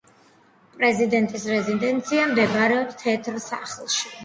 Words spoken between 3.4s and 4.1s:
სახლში.